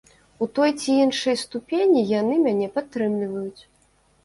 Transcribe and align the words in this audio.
У 0.45 0.45
той 0.59 0.71
ці 0.81 0.95
іншай 1.03 1.35
ступені 1.43 2.03
яны 2.13 2.41
мяне 2.47 2.73
падтрымліваюць. 2.81 3.63